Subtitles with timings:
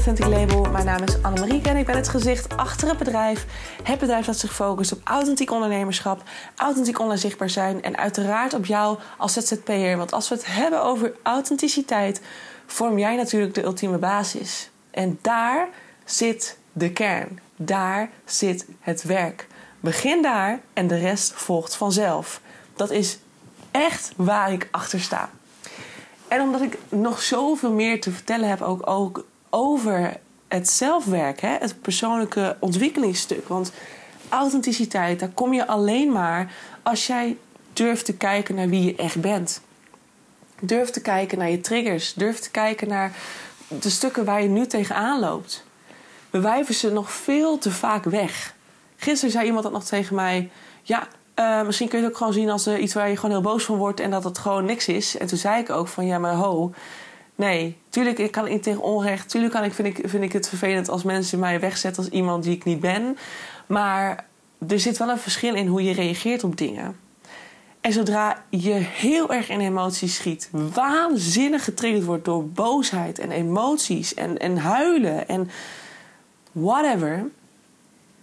[0.00, 0.70] Authentic Label.
[0.70, 3.46] Mijn naam is Annemarieke en ik ben het gezicht achter het bedrijf.
[3.82, 6.22] Het bedrijf dat zich focust op authentiek ondernemerschap,
[6.56, 9.96] authentiek online zichtbaar zijn en uiteraard op jou als ZZP'er.
[9.96, 12.20] Want als we het hebben over authenticiteit,
[12.66, 14.70] vorm jij natuurlijk de ultieme basis.
[14.90, 15.68] En daar
[16.04, 17.40] zit de kern.
[17.56, 19.46] Daar zit het werk.
[19.80, 22.40] Begin daar en de rest volgt vanzelf.
[22.76, 23.18] Dat is
[23.70, 25.30] echt waar ik achter sta.
[26.28, 30.16] En omdat ik nog zoveel meer te vertellen heb, ook, ook over
[30.48, 33.48] het zelfwerk, hè, het persoonlijke ontwikkelingsstuk.
[33.48, 33.72] Want
[34.28, 37.36] authenticiteit, daar kom je alleen maar als jij
[37.72, 39.60] durft te kijken naar wie je echt bent.
[40.60, 42.14] Durf te kijken naar je triggers.
[42.14, 43.12] Durf te kijken naar
[43.68, 45.64] de stukken waar je nu tegenaan loopt.
[46.30, 48.54] We wijven ze nog veel te vaak weg.
[48.96, 50.50] Gisteren zei iemand dat nog tegen mij.
[50.82, 53.40] Ja, uh, misschien kun je het ook gewoon zien als iets waar je gewoon heel
[53.40, 55.16] boos van wordt en dat het gewoon niks is.
[55.16, 56.72] En toen zei ik ook van ja, maar ho.
[57.40, 59.28] Nee, tuurlijk ik kan ik tegen onrecht.
[59.28, 62.44] Tuurlijk kan ik, vind, ik, vind ik het vervelend als mensen mij wegzetten als iemand
[62.44, 63.16] die ik niet ben.
[63.66, 64.26] Maar
[64.68, 66.96] er zit wel een verschil in hoe je reageert op dingen.
[67.80, 74.14] En zodra je heel erg in emoties schiet, waanzinnig getriggerd wordt door boosheid en emoties
[74.14, 75.50] en, en huilen en
[76.52, 77.26] whatever,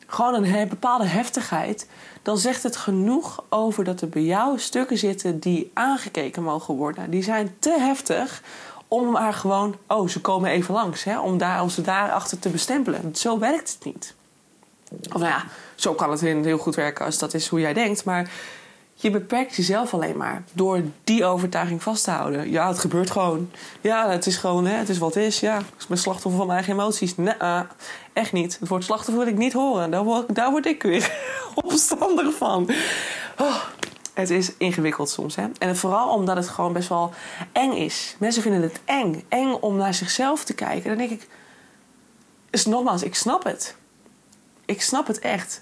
[0.08, 1.88] gewoon een bepaalde heftigheid,
[2.22, 7.10] dan zegt het genoeg over dat er bij jou stukken zitten die aangekeken mogen worden.
[7.10, 8.42] Die zijn te heftig
[8.88, 12.50] om maar gewoon, oh, ze komen even langs, hè, om, daar, om ze daarachter te
[12.50, 13.16] bestempelen.
[13.16, 14.16] Zo werkt het niet.
[14.92, 15.44] Of nou ja,
[15.76, 18.30] zo kan het heel goed werken als dat is hoe jij denkt, maar
[19.00, 22.50] je beperkt jezelf alleen maar door die overtuiging vast te houden.
[22.50, 23.52] Ja, het gebeurt gewoon.
[23.82, 25.40] Ja, het is gewoon, hè, het is wat is.
[25.40, 27.18] Ja, ik ben slachtoffer van mijn eigen emoties.
[27.18, 27.34] Nee,
[28.14, 28.58] echt niet.
[28.60, 29.92] Het woord slachtoffer wil ik niet horen.
[29.92, 31.12] Daar word, daar word ik weer
[31.66, 32.70] opstandig van.
[33.40, 33.64] Oh,
[34.18, 35.46] het is ingewikkeld soms, hè.
[35.60, 37.14] En vooral omdat het gewoon best wel
[37.52, 38.16] eng is.
[38.20, 39.24] Mensen vinden het eng.
[39.30, 40.90] Eng om naar zichzelf te kijken.
[40.90, 41.28] Dan denk ik...
[42.50, 43.76] Dus nogmaals, ik snap het
[44.68, 45.62] ik snap het echt.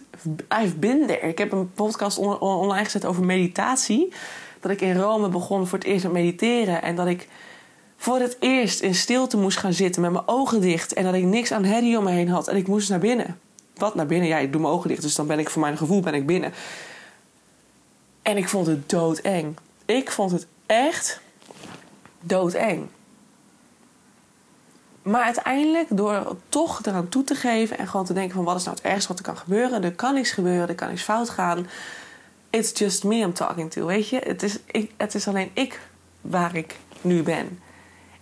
[0.62, 1.28] I've been there.
[1.28, 4.13] Ik heb een podcast online gezet over meditatie.
[4.59, 6.81] Dat ik in Rome begon voor het eerst met mediteren.
[6.81, 7.28] En dat ik
[7.97, 10.94] voor het eerst in stilte moest gaan zitten met mijn ogen dicht.
[10.94, 12.47] En dat ik niks aan herrie om me heen had.
[12.47, 13.40] En ik moest naar binnen.
[13.75, 14.28] Wat naar binnen?
[14.28, 15.02] Ja, ik doe mijn ogen dicht.
[15.02, 16.53] Dus dan ben ik voor mijn gevoel ben ik binnen.
[18.25, 19.58] En ik vond het doodeng.
[19.86, 21.19] Ik vond het echt
[22.22, 22.88] doodeng.
[25.02, 28.64] Maar uiteindelijk, door toch eraan toe te geven en gewoon te denken van wat is
[28.64, 29.84] nou het ergste wat er kan gebeuren.
[29.84, 31.68] Er kan niks gebeuren, er kan iets fout gaan.
[32.50, 34.22] It's just me I'm talking to, weet je.
[34.24, 34.58] Het is,
[34.97, 35.80] het is alleen ik
[36.22, 37.59] waar ik nu ben.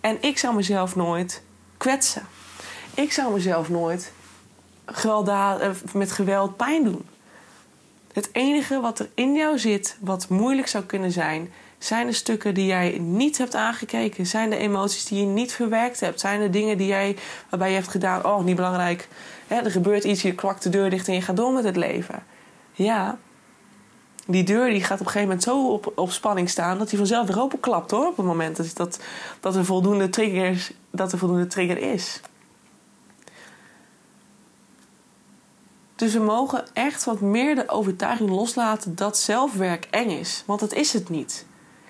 [0.00, 1.42] En ik zou mezelf nooit
[1.76, 2.26] kwetsen.
[2.94, 4.12] Ik zou mezelf nooit
[5.04, 7.06] eh, met geweld pijn doen.
[8.14, 12.54] Het enige wat er in jou zit, wat moeilijk zou kunnen zijn, zijn er stukken
[12.54, 14.26] die jij niet hebt aangekeken?
[14.26, 16.20] Zijn er emoties die je niet verwerkt hebt?
[16.20, 17.16] Zijn er dingen die jij,
[17.50, 19.08] waarbij je hebt gedaan, oh, niet belangrijk.
[19.46, 22.22] Er gebeurt iets, je kwakt de deur dicht en je gaat door met het leven.
[22.72, 23.18] Ja,
[24.26, 26.98] die deur die gaat op een gegeven moment zo op, op spanning staan dat hij
[26.98, 28.06] vanzelf weer openklapt hoor.
[28.06, 29.00] Op het moment dat, dat,
[29.40, 32.20] dat, er voldoende triggers, dat er voldoende trigger is.
[35.96, 40.42] Dus we mogen echt wat meer de overtuiging loslaten dat zelfwerk eng is.
[40.46, 41.46] Want dat is het niet.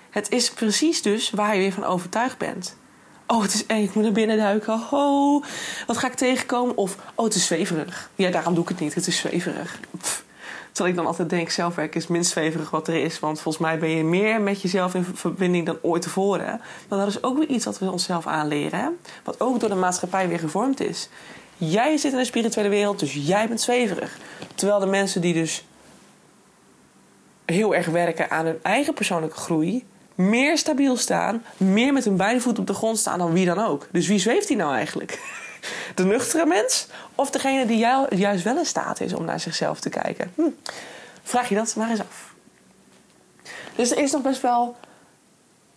[0.09, 2.77] Het is precies dus waar je weer van overtuigd bent.
[3.27, 4.81] Oh, het is eng, ik moet naar binnen duiken.
[4.91, 5.43] Oh,
[5.87, 6.77] wat ga ik tegenkomen?
[6.77, 8.09] Of, oh, het is zweverig.
[8.15, 9.79] Ja, daarom doe ik het niet, het is zweverig.
[10.71, 13.19] terwijl ik dan altijd denk, zelfwerk is minst zweverig wat er is.
[13.19, 16.61] Want volgens mij ben je meer met jezelf in verbinding dan ooit tevoren.
[16.89, 18.99] Maar dat is ook weer iets wat we onszelf aanleren.
[19.23, 21.09] Wat ook door de maatschappij weer gevormd is.
[21.57, 24.17] Jij zit in de spirituele wereld, dus jij bent zweverig.
[24.55, 25.65] Terwijl de mensen die dus
[27.45, 29.85] heel erg werken aan hun eigen persoonlijke groei
[30.15, 33.59] meer stabiel staan, meer met hun beide voeten op de grond staan dan wie dan
[33.59, 33.87] ook.
[33.91, 35.19] Dus wie zweeft hij nou eigenlijk?
[35.95, 37.77] De nuchtere mens of degene die
[38.09, 40.31] juist wel in staat is om naar zichzelf te kijken?
[40.35, 40.49] Hm.
[41.23, 42.33] Vraag je dat maar eens af.
[43.75, 44.75] Dus er is nog best wel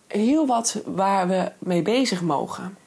[0.07, 2.77] heel wat waar we mee bezig mogen.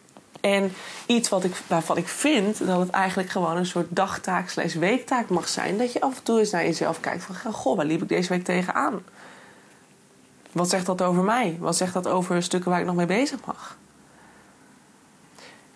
[0.43, 0.73] En
[1.06, 5.29] iets wat ik, waarvan ik vind dat het eigenlijk gewoon een soort dagtaak slash weektaak
[5.29, 5.79] mag zijn.
[5.79, 7.53] Dat je af en toe eens naar jezelf kijkt van...
[7.53, 9.03] Goh, waar liep ik deze week tegenaan?
[10.53, 11.56] Wat zegt dat over mij?
[11.61, 13.77] Wat zegt dat over stukken waar ik nog mee bezig mag?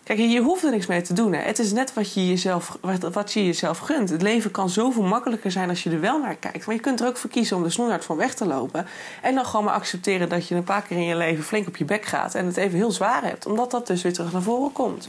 [0.07, 1.33] Kijk, je hoeft er niks mee te doen.
[1.33, 1.41] Hè.
[1.41, 4.11] Het is net wat je, jezelf, wat, wat je jezelf gunt.
[4.11, 6.67] Het leven kan zoveel makkelijker zijn als je er wel naar kijkt.
[6.67, 8.87] Maar je kunt er ook voor kiezen om de snoeihard van weg te lopen.
[9.23, 11.77] En dan gewoon maar accepteren dat je een paar keer in je leven flink op
[11.77, 12.35] je bek gaat.
[12.35, 13.47] En het even heel zwaar hebt.
[13.47, 15.09] Omdat dat dus weer terug naar voren komt.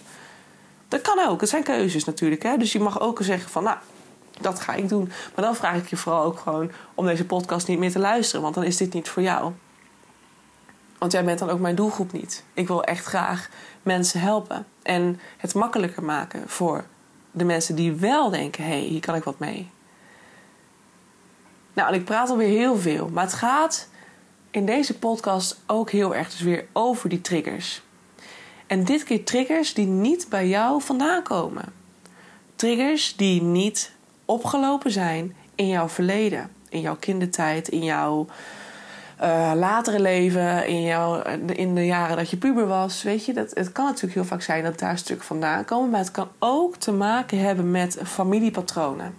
[0.87, 1.41] Dat kan ook.
[1.41, 2.43] Het zijn keuzes natuurlijk.
[2.43, 2.57] Hè.
[2.57, 3.77] Dus je mag ook zeggen van, nou,
[4.41, 5.11] dat ga ik doen.
[5.35, 8.41] Maar dan vraag ik je vooral ook gewoon om deze podcast niet meer te luisteren,
[8.41, 9.51] want dan is dit niet voor jou.
[10.97, 12.43] Want jij bent dan ook mijn doelgroep niet.
[12.53, 13.49] Ik wil echt graag
[13.83, 14.65] mensen helpen.
[14.83, 16.85] En het makkelijker maken voor
[17.31, 19.69] de mensen die wel denken: hé, hey, hier kan ik wat mee.
[21.73, 23.09] Nou, en ik praat alweer heel veel.
[23.09, 23.87] Maar het gaat
[24.51, 27.81] in deze podcast ook heel erg dus weer over die triggers.
[28.67, 31.73] En dit keer triggers die niet bij jou vandaan komen.
[32.55, 33.91] Triggers die niet
[34.25, 38.27] opgelopen zijn in jouw verleden, in jouw kindertijd, in jouw
[39.21, 43.03] uh, latere leven, in, jouw, in de jaren dat je puber was.
[43.03, 45.89] Weet je, dat, het kan natuurlijk heel vaak zijn dat daar een stuk vandaan komen,
[45.89, 49.15] maar het kan ook te maken hebben met familiepatronen.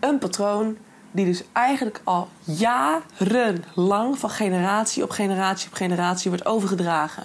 [0.00, 0.76] Een patroon
[1.10, 7.24] die dus eigenlijk al jarenlang van generatie op generatie op generatie wordt overgedragen.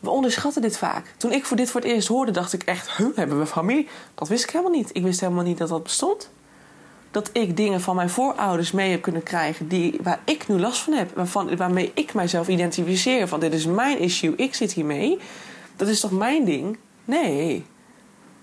[0.00, 1.14] We onderschatten dit vaak.
[1.16, 3.88] Toen ik voor dit voor het eerst hoorde, dacht ik echt: hebben we familie?
[4.14, 4.90] Dat wist ik helemaal niet.
[4.92, 6.30] Ik wist helemaal niet dat dat bestond.
[7.10, 10.80] Dat ik dingen van mijn voorouders mee heb kunnen krijgen die, waar ik nu last
[10.80, 11.14] van heb.
[11.14, 13.28] Waarvan, waarmee ik mijzelf identificeer.
[13.28, 15.18] Van dit is mijn issue, ik zit hiermee.
[15.76, 16.78] Dat is toch mijn ding?
[17.04, 17.64] Nee,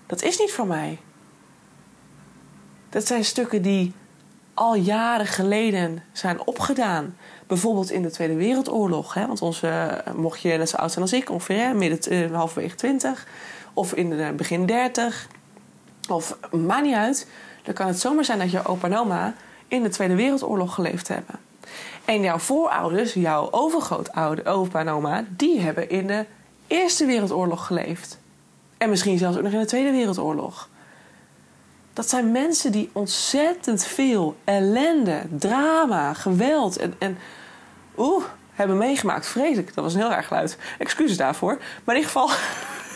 [0.06, 0.98] dat is niet van mij.
[2.88, 3.92] Dat zijn stukken die
[4.54, 7.16] al jaren geleden zijn opgedaan.
[7.46, 9.14] Bijvoorbeeld in de Tweede Wereldoorlog.
[9.14, 9.26] Hè?
[9.26, 12.74] Want onze, eh, mocht je net zo oud zijn als ik, ongeveer midden uh, halverwege
[12.74, 13.26] 20
[13.78, 15.28] of in de begin 30,
[16.08, 17.28] of maakt niet uit.
[17.68, 19.34] Dan kan het zomaar zijn dat je opa en oma
[19.66, 21.38] in de Tweede Wereldoorlog geleefd hebben.
[22.04, 26.26] En jouw voorouders, jouw overgrootouder, opa en oma, die hebben in de
[26.66, 28.18] Eerste Wereldoorlog geleefd.
[28.78, 30.68] En misschien zelfs ook nog in de Tweede Wereldoorlog.
[31.92, 37.18] Dat zijn mensen die ontzettend veel ellende, drama, geweld en, en
[37.96, 39.26] oeh, hebben meegemaakt.
[39.26, 40.58] Vreselijk, dat was een heel erg geluid.
[40.78, 41.58] Excuses daarvoor.
[41.84, 42.30] Maar in ieder geval,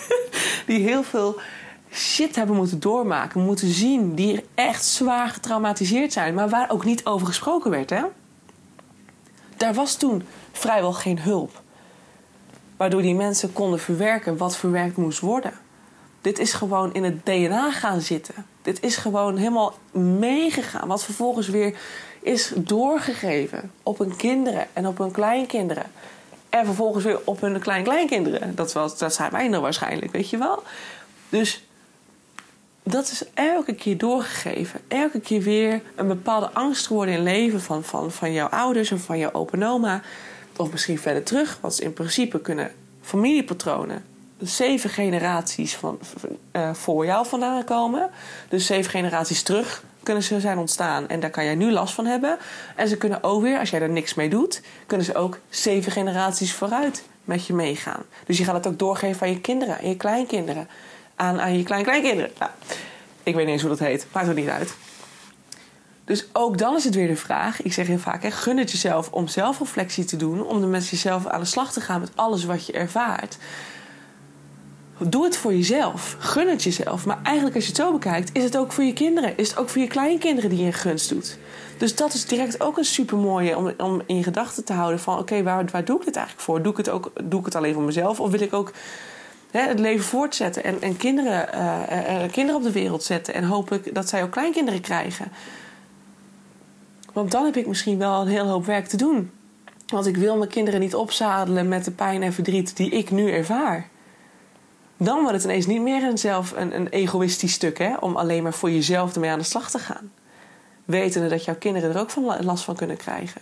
[0.67, 1.41] die heel veel
[1.93, 7.05] shit hebben moeten doormaken, moeten zien, die echt zwaar getraumatiseerd zijn, maar waar ook niet
[7.05, 7.91] over gesproken werd.
[7.91, 8.03] Hè?
[9.57, 10.23] Daar was toen
[10.53, 11.61] vrijwel geen hulp.
[12.77, 15.53] Waardoor die mensen konden verwerken wat verwerkt moest worden.
[16.21, 18.35] Dit is gewoon in het DNA gaan zitten.
[18.63, 19.75] Dit is gewoon helemaal
[20.19, 20.89] meegegaan.
[20.89, 21.77] Wat vervolgens weer
[22.21, 25.87] is doorgegeven op hun kinderen en op hun kleinkinderen.
[26.49, 28.55] En vervolgens weer op hun kleinkleinkinderen.
[28.55, 30.63] Dat, dat zijn wij nou waarschijnlijk, weet je wel.
[31.29, 31.65] Dus
[32.83, 34.81] dat is elke keer doorgegeven.
[34.89, 39.01] Elke keer weer een bepaalde angst geworden in leven van, van, van jouw ouders of
[39.01, 40.01] van jouw opa en oma.
[40.57, 41.59] Of misschien verder terug.
[41.61, 42.71] Want in principe kunnen
[43.01, 44.05] familiepatronen
[44.39, 45.99] zeven generaties van,
[46.53, 48.11] uh, voor jou vandaan komen.
[48.49, 51.09] Dus zeven generaties terug kunnen ze zijn ontstaan.
[51.09, 52.39] En daar kan jij nu last van hebben.
[52.77, 55.93] En ze kunnen ook weer, als jij er niks mee doet, kunnen ze ook zeven
[55.93, 58.03] generaties vooruit met je meegaan.
[58.27, 60.69] Dus je gaat het ook doorgeven aan je kinderen, aan je kleinkinderen,
[61.23, 62.31] aan, aan je kleinkleinkinderen.
[62.39, 62.51] Nou,
[63.23, 64.75] ik weet niet eens hoe dat heet, maakt er niet uit.
[66.05, 69.11] Dus ook dan is het weer de vraag, ik zeg heel vaak, gun het jezelf
[69.11, 72.67] om zelfreflectie te doen, om met jezelf aan de slag te gaan met alles wat
[72.67, 73.39] je ervaart.
[74.99, 76.17] Doe het voor jezelf.
[76.19, 77.07] Gun het jezelf.
[77.07, 79.37] Maar eigenlijk als je het zo bekijkt, is het ook voor je kinderen.
[79.37, 81.39] Is het ook voor je kleinkinderen die je een gunst doet.
[81.79, 85.19] Dus dat is direct ook een super mooie om, om in gedachten te houden van
[85.19, 86.63] oké, waar, waar doe ik het eigenlijk voor?
[86.63, 88.21] Doe ik het, ook, doe ik het alleen voor mezelf?
[88.21, 88.73] Of wil ik ook
[89.53, 93.95] hè, het leven voortzetten en, en kinderen, uh, kinderen op de wereld zetten en hopelijk
[93.95, 95.33] dat zij ook kleinkinderen krijgen?
[97.13, 99.31] Want dan heb ik misschien wel een heel hoop werk te doen.
[99.87, 103.31] Want ik wil mijn kinderen niet opzadelen met de pijn en verdriet die ik nu
[103.31, 103.91] ervaar
[105.05, 108.43] dan wordt het ineens niet meer een, zelf, een, een egoïstisch stuk hè, om alleen
[108.43, 110.13] maar voor jezelf ermee aan de slag te gaan.
[110.85, 113.41] Wetende dat jouw kinderen er ook van last van kunnen krijgen.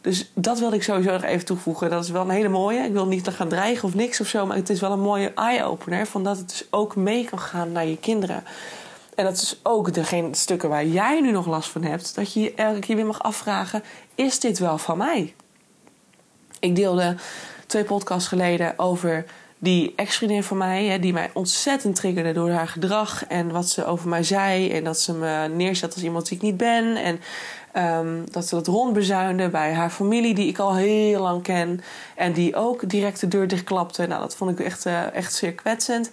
[0.00, 1.90] Dus dat wilde ik sowieso nog even toevoegen.
[1.90, 2.80] Dat is wel een hele mooie.
[2.80, 5.32] Ik wil niet gaan dreigen of niks of zo, maar het is wel een mooie
[5.34, 6.06] eye-opener.
[6.06, 8.44] Van dat het dus ook mee kan gaan naar je kinderen.
[9.14, 12.14] En dat is ook degene stukken waar jij nu nog last van hebt.
[12.14, 13.82] Dat je je elke keer weer mag afvragen:
[14.14, 15.34] is dit wel van mij?
[16.60, 17.16] Ik deelde
[17.66, 19.24] twee podcasts geleden over
[19.62, 23.84] die ex-vriendin van mij, hè, die mij ontzettend triggerde door haar gedrag en wat ze
[23.84, 24.70] over mij zei.
[24.70, 26.96] En dat ze me neerzet als iemand die ik niet ben.
[26.96, 27.20] En
[27.98, 31.80] um, dat ze dat rondbezuinde bij haar familie, die ik al heel lang ken.
[32.16, 34.06] En die ook direct de deur dichtklapte.
[34.06, 36.10] Nou, dat vond ik echt, uh, echt zeer kwetsend.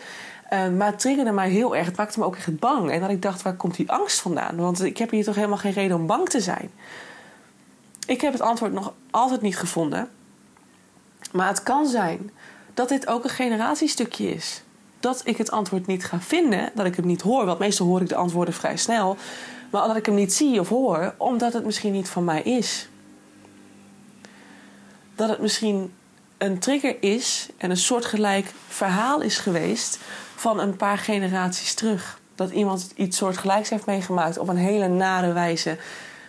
[0.53, 1.85] Uh, maar het triggerde mij heel erg.
[1.85, 2.91] Het maakte me ook echt bang.
[2.91, 4.55] En dat ik dacht, waar komt die angst vandaan?
[4.55, 6.71] Want ik heb hier toch helemaal geen reden om bang te zijn.
[8.07, 10.09] Ik heb het antwoord nog altijd niet gevonden.
[11.31, 12.31] Maar het kan zijn
[12.77, 14.61] dat dit ook een generatiestukje is.
[14.99, 17.45] Dat ik het antwoord niet ga vinden, dat ik het niet hoor.
[17.45, 19.17] Want meestal hoor ik de antwoorden vrij snel.
[19.71, 22.89] Maar dat ik hem niet zie of hoor, omdat het misschien niet van mij is.
[25.15, 25.93] Dat het misschien
[26.37, 29.99] een trigger is en een soortgelijk verhaal is geweest
[30.35, 32.19] van een paar generaties terug.
[32.35, 35.77] Dat iemand iets soortgelijks heeft meegemaakt op een hele nare wijze.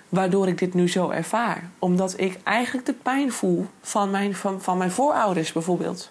[0.09, 1.71] waardoor ik dit nu zo ervaar.
[1.79, 6.11] Omdat ik eigenlijk de pijn voel van mijn, van, van mijn voorouders bijvoorbeeld.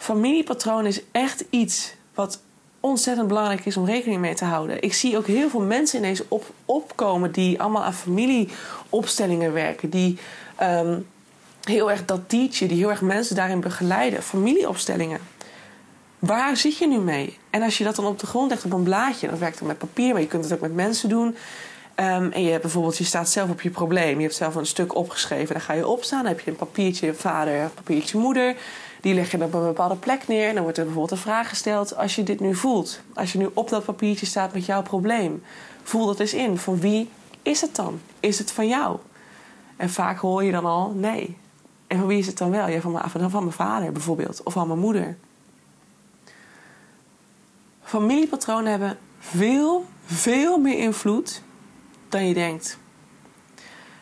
[0.00, 2.40] Familiepatroon is echt iets wat
[2.80, 4.82] ontzettend belangrijk is om rekening mee te houden.
[4.82, 9.90] Ik zie ook heel veel mensen ineens op, opkomen die allemaal aan familieopstellingen werken.
[9.90, 10.18] Die
[10.56, 10.98] ehm,
[11.62, 14.22] heel erg dat teachen, die heel erg mensen daarin begeleiden.
[14.22, 15.20] Familieopstellingen.
[16.18, 17.38] Waar zit je nu mee?
[17.50, 19.68] En als je dat dan op de grond legt op een blaadje, dat werkt dan
[19.68, 21.36] met papier, maar je kunt het ook met mensen doen.
[21.94, 24.16] Ehm, en je hebt bijvoorbeeld, je staat zelf op je probleem.
[24.16, 25.54] Je hebt zelf een stuk opgeschreven.
[25.54, 26.22] Dan ga je opstaan.
[26.22, 28.56] Dan heb je een papiertje vader, een papiertje moeder.
[29.00, 30.48] Die leg je op een bepaalde plek neer.
[30.48, 31.96] En dan wordt er bijvoorbeeld een vraag gesteld.
[31.96, 33.00] Als je dit nu voelt.
[33.14, 35.42] Als je nu op dat papiertje staat met jouw probleem.
[35.82, 36.58] Voel dat eens in.
[36.58, 37.10] Van wie
[37.42, 38.00] is het dan?
[38.20, 38.98] Is het van jou?
[39.76, 41.36] En vaak hoor je dan al nee.
[41.86, 42.68] En van wie is het dan wel?
[42.68, 44.42] Ja, van, mijn, van mijn vader bijvoorbeeld.
[44.42, 45.16] Of van mijn moeder.
[47.82, 51.42] Familiepatronen hebben veel, veel meer invloed
[52.08, 52.78] dan je denkt.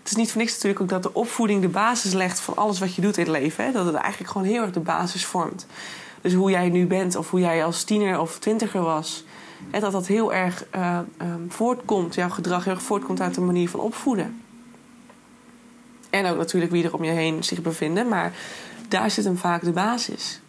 [0.09, 2.79] Het is niet voor niks natuurlijk ook dat de opvoeding de basis legt van alles
[2.79, 3.65] wat je doet in het leven.
[3.65, 3.73] Hè?
[3.73, 5.67] Dat het eigenlijk gewoon heel erg de basis vormt.
[6.21, 9.25] Dus hoe jij nu bent of hoe jij als tiener of twintiger was.
[9.71, 13.41] En dat dat heel erg uh, um, voortkomt, jouw gedrag heel erg voortkomt uit de
[13.41, 14.43] manier van opvoeden.
[16.11, 18.33] En ook natuurlijk wie er om je heen zich bevinden, maar
[18.89, 20.41] daar zit hem vaak de basis.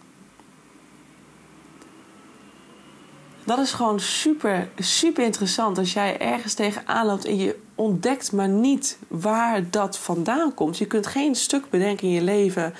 [3.43, 8.47] Dat is gewoon super, super interessant als jij ergens tegenaan loopt en je ontdekt maar
[8.47, 10.77] niet waar dat vandaan komt.
[10.77, 12.73] Je kunt geen stuk bedenken in je leven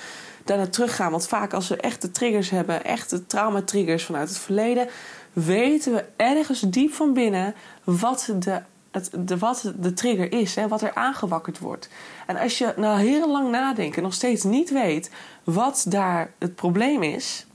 [0.44, 1.10] daarna teruggaan.
[1.10, 4.88] Want vaak als we echte triggers hebben, echte traumatriggers vanuit het verleden,
[5.32, 7.54] weten we ergens diep van binnen
[7.84, 11.88] wat de, het, de, wat de trigger is, hè, wat er aangewakkerd wordt.
[12.26, 15.10] En als je nou heel lang nadenken nog steeds niet weet
[15.44, 17.46] wat daar het probleem is,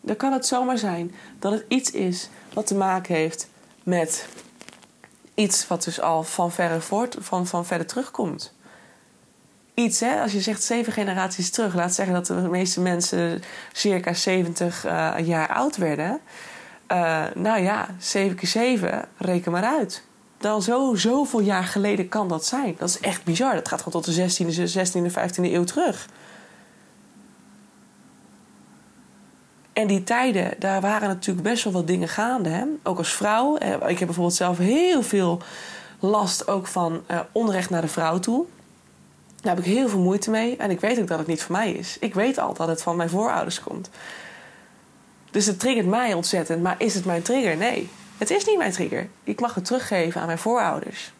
[0.00, 3.48] dan kan het zomaar zijn dat het iets is wat te maken heeft
[3.82, 4.26] met
[5.34, 8.54] iets wat dus al van verre, voort, van, van verder terugkomt.
[9.74, 14.12] Iets, hè, als je zegt zeven generaties terug, laat zeggen dat de meeste mensen circa
[14.12, 16.20] 70 uh, eh, jaar oud werden.
[16.92, 20.02] Uh, nou ja, 7 keer 7, reken maar uit.
[20.38, 22.74] Dan zo, zoveel jaar geleden kan dat zijn.
[22.78, 23.54] Dat is echt bizar.
[23.54, 26.08] Dat gaat gewoon tot de 16e, 16e 15e eeuw terug.
[29.72, 32.48] En die tijden, daar waren natuurlijk best wel wat dingen gaande.
[32.48, 32.64] Hè?
[32.82, 33.56] Ook als vrouw.
[33.56, 35.42] Eh, ik heb bijvoorbeeld zelf heel veel
[35.98, 38.44] last ook van uh, onrecht naar de vrouw toe.
[39.40, 40.56] Daar heb ik heel veel moeite mee.
[40.56, 41.96] En ik weet ook dat het niet van mij is.
[42.00, 43.90] Ik weet al dat het van mijn voorouders komt.
[45.30, 46.62] Dus het triggert mij ontzettend.
[46.62, 47.56] Maar is het mijn trigger?
[47.56, 47.88] Nee,
[48.18, 49.08] het is niet mijn trigger.
[49.24, 51.12] Ik mag het teruggeven aan mijn voorouders.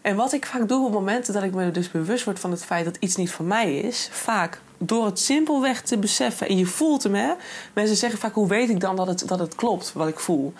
[0.00, 2.64] En wat ik vaak doe op momenten dat ik me dus bewust word van het
[2.64, 6.48] feit dat iets niet van mij is, vaak door het simpelweg te beseffen.
[6.48, 7.32] En je voelt hem, hè?
[7.72, 10.52] Mensen zeggen vaak: hoe weet ik dan dat het, dat het klopt wat ik voel?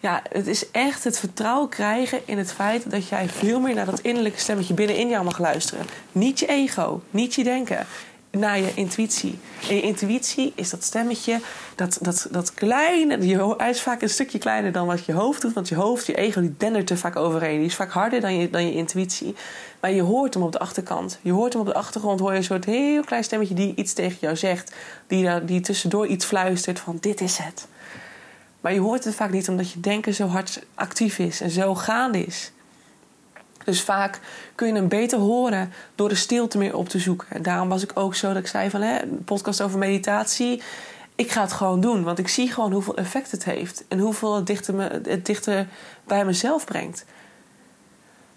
[0.00, 3.86] Ja, het is echt het vertrouwen krijgen in het feit dat jij veel meer naar
[3.86, 5.86] dat innerlijke stemmetje binnenin jou mag luisteren.
[6.12, 7.86] Niet je ego, niet je denken
[8.34, 9.38] naar je intuïtie.
[9.68, 11.40] En je intuïtie is dat stemmetje,
[11.74, 13.26] dat, dat, dat kleine...
[13.26, 15.52] Je, hij is vaak een stukje kleiner dan wat je hoofd doet.
[15.52, 17.58] Want je hoofd, je ego, die dendert er vaak overheen.
[17.58, 19.34] Die is vaak harder dan je, dan je intuïtie.
[19.80, 21.18] Maar je hoort hem op de achterkant.
[21.22, 23.54] Je hoort hem op de achtergrond, hoor je een soort heel klein stemmetje...
[23.54, 24.74] die iets tegen jou zegt.
[25.06, 27.66] Die, die tussendoor iets fluistert van dit is het.
[28.60, 31.74] Maar je hoort het vaak niet omdat je denken zo hard actief is en zo
[31.74, 32.52] gaande is.
[33.64, 34.20] Dus vaak
[34.54, 37.26] kun je hem beter horen door de stilte meer op te zoeken.
[37.30, 40.62] En daarom was ik ook zo dat ik zei van hè, podcast over meditatie.
[41.14, 44.34] Ik ga het gewoon doen, want ik zie gewoon hoeveel effect het heeft en hoeveel
[44.34, 45.66] het dichter, me, het dichter
[46.06, 47.04] bij mezelf brengt.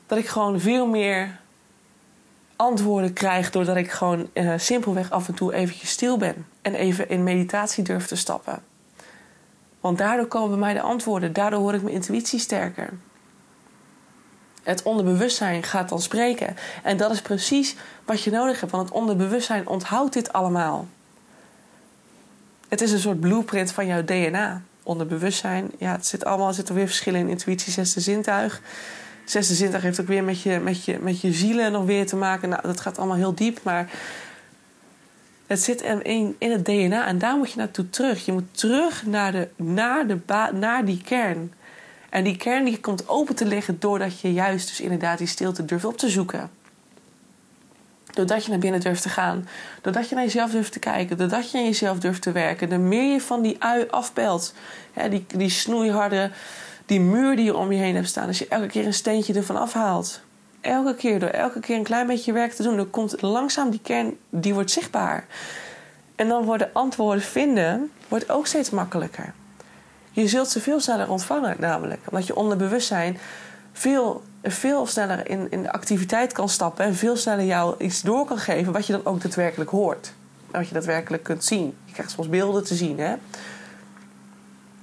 [0.08, 1.40] Dat ik gewoon veel meer
[2.56, 7.10] antwoorden krijg doordat ik gewoon uh, simpelweg af en toe eventjes stil ben en even
[7.10, 8.64] in meditatie durf te stappen.
[9.80, 12.90] Want daardoor komen bij mij de antwoorden, daardoor hoor ik mijn intuïtie sterker
[14.68, 16.56] het onderbewustzijn gaat dan spreken.
[16.84, 20.88] En dat is precies wat je nodig hebt, want het onderbewustzijn onthoudt dit allemaal.
[22.68, 24.62] Het is een soort blueprint van jouw DNA.
[24.84, 28.62] Onderbewustzijn, ja, het zit allemaal, er zitten weer verschillen in intuïtie, zesde zintuig.
[29.26, 32.16] Zesde zintuig heeft ook weer met je, met je, met je zielen nog weer te
[32.16, 32.50] maken.
[32.50, 33.90] Nou, dat gaat allemaal heel diep, maar
[35.48, 38.26] het zit in, in het DNA en daar moet je naartoe terug.
[38.26, 40.20] Je moet terug naar, de, naar, de
[40.54, 41.54] naar die kern.
[42.10, 45.66] En die kern die komt open te liggen doordat je juist dus inderdaad die stilte
[45.66, 46.50] durft op te zoeken.
[48.18, 49.48] Doordat je naar binnen durft te gaan.
[49.82, 51.18] Doordat je naar jezelf durft te kijken.
[51.18, 52.70] Doordat je aan jezelf durft te werken.
[52.70, 54.54] De meer je van die ui afpelt.
[54.94, 56.32] Hè, die, die snoeiharde,
[56.86, 58.28] die muur die je om je heen hebt staan.
[58.28, 60.22] Als je elke keer een steentje ervan afhaalt.
[60.62, 62.78] Elke keer, door elke keer een klein beetje werk te doen.
[62.78, 65.26] Dan komt langzaam die kern, die wordt zichtbaar.
[66.16, 69.34] En dan worden antwoorden vinden, wordt ook steeds makkelijker.
[70.22, 72.00] Je zult ze veel sneller ontvangen, namelijk.
[72.10, 73.18] Omdat je onderbewustzijn
[73.74, 78.26] veel, veel sneller in, in de activiteit kan stappen en veel sneller jou iets door
[78.26, 80.14] kan geven wat je dan ook daadwerkelijk hoort.
[80.52, 81.78] En wat je daadwerkelijk kunt zien.
[81.86, 83.12] Je krijgt soms beelden te zien, hè?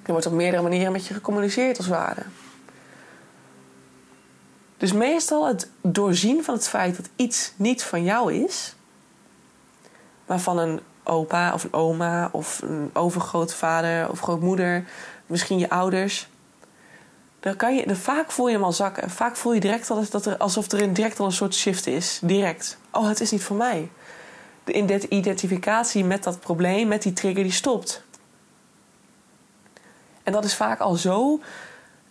[0.03, 2.23] Er wordt op meerdere manieren met je gecommuniceerd als ware.
[4.77, 8.75] Dus meestal het doorzien van het feit dat iets niet van jou is,
[10.27, 14.85] maar van een opa of een oma of een overgrootvader of grootmoeder,
[15.27, 16.29] misschien je ouders.
[17.41, 19.11] Dan kan je, dan vaak voel je hem al zakken.
[19.11, 22.19] Vaak voel je direct al dat er, alsof er direct al een soort shift is.
[22.23, 22.79] Direct.
[22.91, 23.91] Oh, het is niet voor mij.
[24.65, 28.03] De identificatie met dat probleem, met die trigger, die stopt.
[30.23, 31.41] En dat is vaak al zo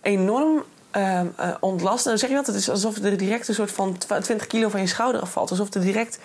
[0.00, 0.64] enorm
[0.96, 1.20] uh,
[1.60, 2.04] ontlast.
[2.04, 4.80] Dan zeg je dat het is alsof er direct een soort van 20 kilo van
[4.80, 5.50] je schouder afvalt.
[5.50, 6.18] Alsof er direct,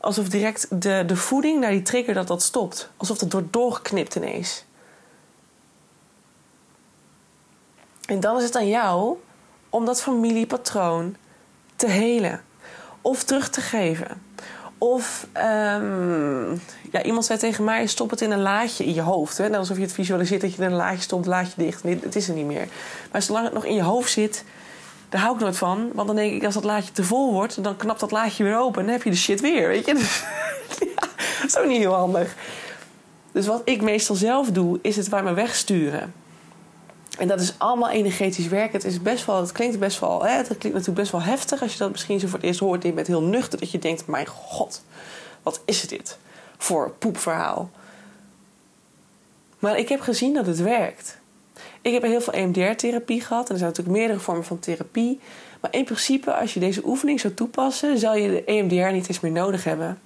[0.00, 2.90] alsof direct de, de voeding naar die trigger dat dat stopt.
[2.96, 4.64] Alsof dat wordt doorgeknipt ineens.
[8.06, 9.16] En dan is het aan jou
[9.70, 11.16] om dat familiepatroon
[11.76, 12.40] te helen
[13.00, 14.24] of terug te geven.
[14.78, 16.60] Of um,
[16.92, 19.38] ja, iemand zei tegen mij: stop het in een laadje in je hoofd.
[19.38, 19.48] Hè?
[19.48, 21.84] Net alsof je het visualiseert dat je in een laadje stopt, laadje dicht.
[21.84, 22.68] Nee, het is er niet meer.
[23.12, 24.44] Maar zolang het nog in je hoofd zit,
[25.08, 25.90] daar hou ik nooit van.
[25.92, 28.58] Want dan denk ik: als dat laadje te vol wordt, dan knapt dat laadje weer
[28.58, 28.80] open.
[28.80, 29.68] En dan heb je de shit weer.
[29.68, 29.94] Weet je?
[30.68, 31.08] Dus, ja,
[31.40, 32.34] dat is ook niet heel handig.
[33.32, 36.12] Dus wat ik meestal zelf doe, is het waar me wegsturen.
[37.16, 38.72] En dat is allemaal energetisch werk.
[38.72, 41.62] Het, is best wel, het klinkt best wel, hè, het klinkt natuurlijk best wel heftig
[41.62, 43.58] als je dat misschien zo voor het eerst hoort en je heel nuchter.
[43.58, 44.82] Dat je denkt, mijn god,
[45.42, 46.18] wat is dit
[46.56, 47.70] voor poepverhaal?
[49.58, 51.18] Maar ik heb gezien dat het werkt.
[51.80, 53.46] Ik heb heel veel EMDR-therapie gehad.
[53.46, 55.20] En er zijn natuurlijk meerdere vormen van therapie.
[55.60, 59.20] Maar in principe, als je deze oefening zou toepassen, zal je de EMDR niet eens
[59.20, 60.00] meer nodig hebben.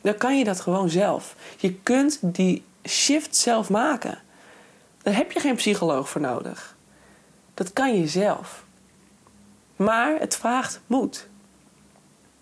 [0.00, 1.34] Dan kan je dat gewoon zelf.
[1.56, 4.18] Je kunt die shift zelf maken.
[5.04, 6.76] Daar heb je geen psycholoog voor nodig.
[7.54, 8.64] Dat kan je zelf.
[9.76, 11.28] Maar het vraagt moed.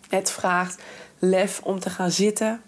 [0.09, 0.83] Het vraagt
[1.19, 2.63] lef om te gaan zitten.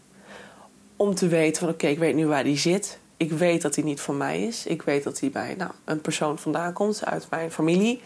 [0.97, 2.99] Om te weten van oké, ik weet nu waar die zit.
[3.17, 4.67] Ik weet dat hij niet van mij is.
[4.67, 8.03] Ik weet dat hij bij nou, een persoon vandaan komt uit mijn familie.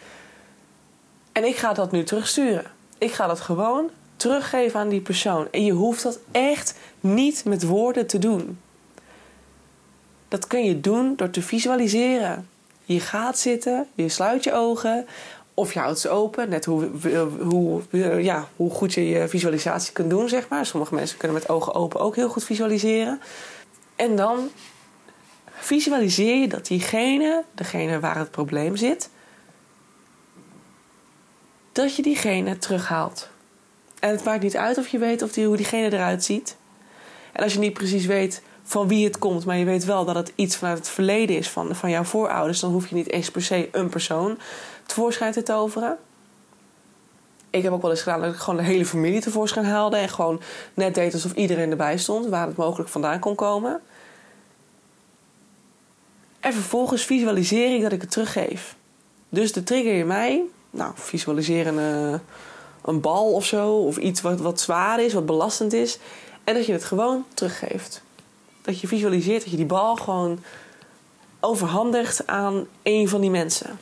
[1.32, 2.70] En ik ga dat nu terugsturen.
[2.98, 5.48] Ik ga dat gewoon teruggeven aan die persoon.
[5.50, 8.58] En je hoeft dat echt niet met woorden te doen.
[10.28, 12.48] Dat kun je doen door te visualiseren.
[12.84, 15.06] Je gaat zitten, je sluit je ogen
[15.54, 16.48] of je houdt ze open.
[16.48, 16.90] Net hoe,
[17.40, 17.82] hoe,
[18.22, 20.66] ja, hoe goed je je visualisatie kunt doen, zeg maar.
[20.66, 23.20] Sommige mensen kunnen met ogen open ook heel goed visualiseren.
[23.96, 24.48] En dan
[25.52, 29.10] visualiseer je dat diegene, degene waar het probleem zit,
[31.72, 33.28] dat je diegene terughaalt.
[33.98, 36.56] En het maakt niet uit of je weet of die, hoe diegene eruit ziet.
[37.32, 40.14] En als je niet precies weet van wie het komt, maar je weet wel dat
[40.14, 43.30] het iets vanuit het verleden is van, van jouw voorouders, dan hoef je niet eens
[43.30, 44.38] per se een persoon
[44.86, 45.98] tevoorschijn te toveren.
[47.50, 50.08] Ik heb ook wel eens gedaan dat ik gewoon de hele familie tevoorschijn haalde en
[50.08, 50.40] gewoon
[50.74, 53.80] net deed alsof iedereen erbij stond, waar het mogelijk vandaan kon komen.
[56.40, 58.76] En vervolgens visualiseer ik dat ik het teruggeef.
[59.28, 62.20] Dus de trigger in mij, nou, visualiseer een, eh,
[62.84, 65.98] een bal of zo, of iets wat, wat zwaar is, wat belastend is,
[66.44, 68.06] en dat je het gewoon teruggeeft
[68.68, 70.38] dat je visualiseert dat je die bal gewoon
[71.40, 73.78] overhandigt aan een van die mensen.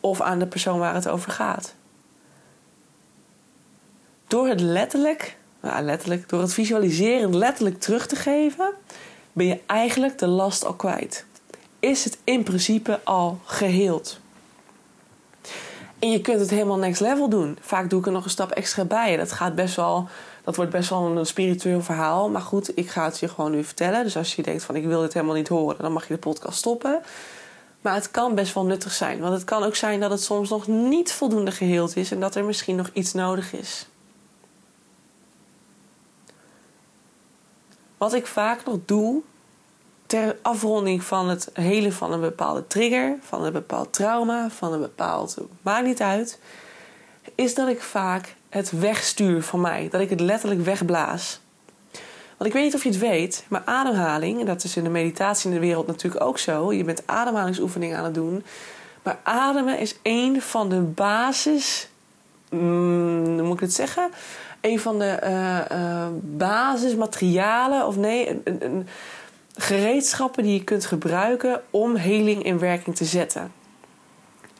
[0.00, 1.74] Of aan de persoon waar het over gaat.
[4.26, 8.72] Door het letterlijk, nou letterlijk, door het visualiseren letterlijk terug te geven,
[9.32, 11.24] ben je eigenlijk de last al kwijt.
[11.78, 14.20] Is het in principe al geheeld.
[15.98, 17.58] En je kunt het helemaal next level doen.
[17.60, 19.16] Vaak doe ik er nog een stap extra bij.
[19.16, 20.08] Dat gaat best wel
[20.44, 22.30] dat wordt best wel een spiritueel verhaal.
[22.30, 24.04] Maar goed, ik ga het je gewoon nu vertellen.
[24.04, 26.20] Dus als je denkt van ik wil dit helemaal niet horen, dan mag je de
[26.20, 27.02] podcast stoppen.
[27.80, 29.20] Maar het kan best wel nuttig zijn.
[29.20, 32.34] Want het kan ook zijn dat het soms nog niet voldoende geheeld is en dat
[32.34, 33.86] er misschien nog iets nodig is.
[37.96, 39.22] Wat ik vaak nog doe
[40.06, 44.80] ter afronding van het helen van een bepaalde trigger, van een bepaald trauma, van een
[44.80, 45.36] bepaald.
[45.62, 46.38] maakt niet uit.
[47.34, 49.88] Is dat ik vaak het wegstuur van mij.
[49.90, 51.40] Dat ik het letterlijk wegblaas.
[52.36, 54.90] Want ik weet niet of je het weet, maar ademhaling, en dat is in de
[54.90, 56.72] meditatie in de wereld natuurlijk ook zo.
[56.72, 58.44] Je bent ademhalingsoefeningen aan het doen.
[59.02, 61.88] Maar ademen is een van de basis.
[62.50, 64.10] Mm, hoe moet ik het zeggen?
[64.60, 68.86] Een van de uh, uh, basismaterialen, of nee, een,
[69.54, 73.61] gereedschappen die je kunt gebruiken om heling in werking te zetten.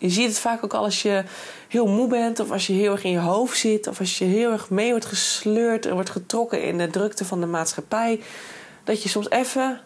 [0.02, 1.24] Je ziet het vaak ook al als je
[1.68, 4.24] heel moe bent, of als je heel erg in je hoofd zit, of als je
[4.24, 8.20] heel erg mee wordt gesleurd en wordt getrokken in de drukte van de maatschappij.
[8.84, 9.80] Dat je soms even,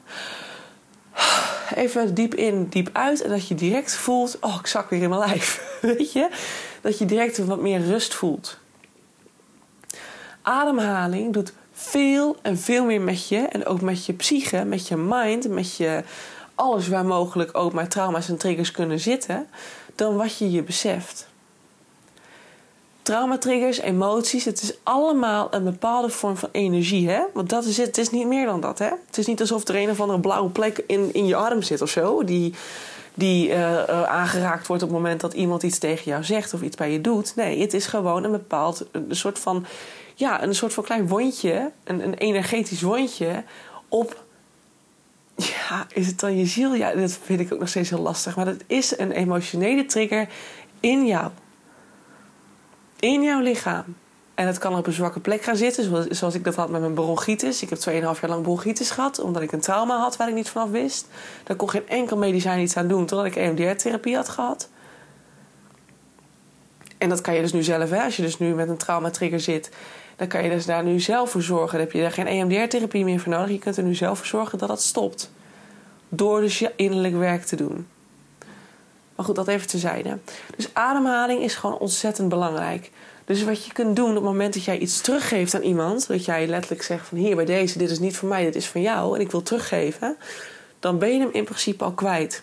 [1.74, 3.22] even diep in, diep uit.
[3.22, 5.62] En dat je direct voelt, oh, ik zak weer in mijn lijf.
[5.80, 6.28] Weet je?
[6.80, 8.58] Dat je direct wat meer rust voelt.
[10.42, 13.38] Ademhaling doet veel en veel meer met je.
[13.38, 16.02] En ook met je psyche, met je mind, met je
[16.54, 19.48] alles waar mogelijk ook maar trauma's en triggers kunnen zitten.
[19.96, 21.28] Dan wat je je beseft.
[23.02, 27.08] Traumatriggers, emoties, het is allemaal een bepaalde vorm van energie.
[27.08, 27.22] Hè?
[27.34, 27.86] Want dat is het.
[27.86, 28.78] Het is niet meer dan dat.
[28.78, 28.90] Hè?
[29.06, 31.80] Het is niet alsof er een of andere blauwe plek in, in je arm zit
[31.80, 32.24] of zo.
[32.24, 32.54] Die,
[33.14, 36.76] die uh, aangeraakt wordt op het moment dat iemand iets tegen jou zegt of iets
[36.76, 37.36] bij je doet.
[37.36, 39.66] Nee, het is gewoon een bepaald een soort van,
[40.14, 43.44] ja, een soort van klein wondje, een, een energetisch wondje
[43.88, 44.24] op.
[45.36, 46.74] Ja, is het dan je ziel?
[46.74, 48.36] Ja, dat vind ik ook nog steeds heel lastig.
[48.36, 50.28] Maar het is een emotionele trigger
[50.80, 51.30] in jou
[53.00, 53.84] in jouw lichaam.
[54.34, 56.94] En het kan op een zwakke plek gaan zitten, zoals ik dat had met mijn
[56.94, 57.62] bronchitis.
[57.62, 60.48] Ik heb 2,5 jaar lang bronchitis gehad, omdat ik een trauma had waar ik niet
[60.48, 61.06] vanaf wist.
[61.44, 64.68] Daar kon geen enkel medicijn iets aan doen, totdat ik EMDR-therapie had gehad.
[66.98, 68.02] En dat kan je dus nu zelf, hè?
[68.02, 69.70] als je dus nu met een traumatrigger zit,
[70.16, 71.70] dan kan je dus daar nu zelf voor zorgen.
[71.70, 73.50] Dan heb je daar geen EMDR-therapie meer voor nodig.
[73.50, 75.30] Je kunt er nu zelf voor zorgen dat dat stopt.
[76.08, 77.86] Door dus je innerlijk werk te doen.
[79.16, 80.18] Maar goed, dat even terzijde.
[80.56, 82.90] Dus ademhaling is gewoon ontzettend belangrijk.
[83.24, 86.24] Dus wat je kunt doen op het moment dat jij iets teruggeeft aan iemand, dat
[86.24, 88.80] jij letterlijk zegt van hier bij deze, dit is niet voor mij, dit is van
[88.80, 90.16] jou en ik wil teruggeven,
[90.80, 92.42] dan ben je hem in principe al kwijt.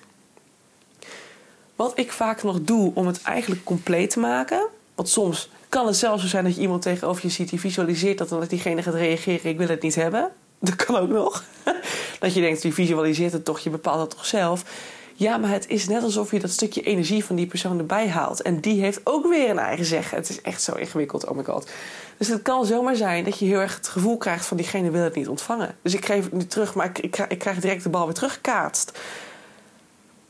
[1.76, 5.96] Wat ik vaak nog doe om het eigenlijk compleet te maken, want soms kan het
[5.96, 8.84] zelfs zo zijn dat je iemand tegenover je ziet die visualiseert dat en dat diegene
[8.84, 10.32] gaat reageren, ik wil het niet hebben.
[10.60, 11.44] Dat kan ook nog.
[12.20, 14.64] Dat je denkt, die visualiseert het toch, je bepaalt het toch zelf.
[15.16, 18.42] Ja, maar het is net alsof je dat stukje energie van die persoon erbij haalt.
[18.42, 20.18] En die heeft ook weer een eigen zeggen.
[20.18, 21.70] Het is echt zo ingewikkeld, oh my god.
[22.18, 25.04] Dus het kan zomaar zijn dat je heel erg het gevoel krijgt van diegene wil
[25.04, 25.76] het niet ontvangen.
[25.82, 28.14] Dus ik geef het nu terug, maar ik, ik, ik krijg direct de bal weer
[28.14, 29.00] teruggekaatst.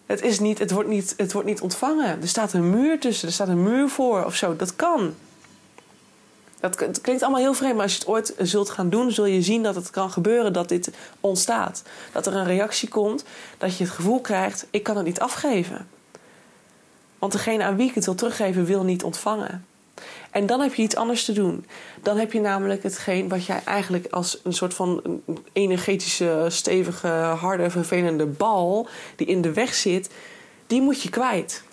[0.06, 2.22] Het, is niet, het, wordt niet, het wordt niet ontvangen.
[2.22, 4.56] Er staat een muur tussen, er staat een muur voor of zo.
[4.56, 5.14] Dat kan.
[6.60, 9.26] Dat, het klinkt allemaal heel vreemd, maar als je het ooit zult gaan doen, zul
[9.26, 11.84] je zien dat het kan gebeuren dat dit ontstaat.
[12.12, 13.24] Dat er een reactie komt,
[13.58, 15.88] dat je het gevoel krijgt: ik kan het niet afgeven.
[17.20, 19.66] Want degene aan wie ik het wil teruggeven, wil niet ontvangen.
[20.34, 21.66] En dan heb je iets anders te doen.
[22.02, 27.70] Dan heb je namelijk hetgeen wat jij eigenlijk als een soort van energetische, stevige, harde,
[27.70, 30.10] vervelende bal die in de weg zit,
[30.68, 31.64] die moet je kwijt.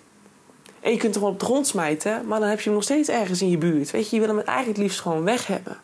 [0.80, 3.08] En je kunt hem op de grond smijten, maar dan heb je hem nog steeds
[3.08, 3.90] ergens in je buurt.
[3.90, 5.80] Weet je, je wil hem eigenlijk het liefst gewoon weg hebben.